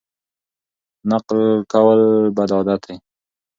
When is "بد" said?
2.35-2.49